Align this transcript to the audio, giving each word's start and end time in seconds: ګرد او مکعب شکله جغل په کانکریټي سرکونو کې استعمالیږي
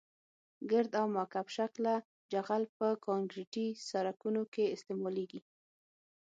ګرد 0.71 0.91
او 0.99 1.05
مکعب 1.15 1.47
شکله 1.57 1.93
جغل 2.31 2.63
په 2.77 2.87
کانکریټي 3.07 3.67
سرکونو 3.87 4.41
کې 4.53 4.65
استعمالیږي 4.75 5.41